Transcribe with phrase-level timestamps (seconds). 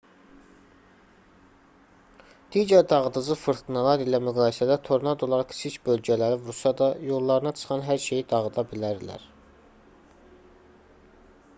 [2.55, 8.65] digər dağıdıcı fırtınalar ilə müqayisədə tornadolar kiçik bölgələri vursa da yollarına çıxan hər şeyi dağıda
[8.73, 9.29] bilərlər